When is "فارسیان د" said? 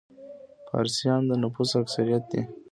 0.67-1.31